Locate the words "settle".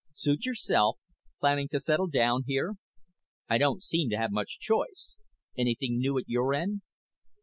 1.79-2.07